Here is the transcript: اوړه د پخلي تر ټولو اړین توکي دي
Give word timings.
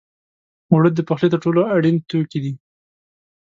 اوړه 0.71 0.89
د 0.93 0.99
پخلي 1.07 1.29
تر 1.31 1.39
ټولو 1.43 1.59
اړین 1.75 1.95
توکي 2.09 2.39
دي 2.43 2.53